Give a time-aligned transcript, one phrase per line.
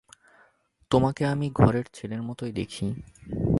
[0.91, 2.87] তোমাকে আমি ঘরের ছেলের মতোই দেখি।